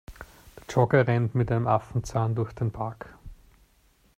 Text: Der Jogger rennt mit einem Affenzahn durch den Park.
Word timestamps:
Der 0.57 0.63
Jogger 0.67 1.05
rennt 1.07 1.35
mit 1.35 1.51
einem 1.51 1.67
Affenzahn 1.67 2.33
durch 2.33 2.53
den 2.53 2.71
Park. 2.71 3.13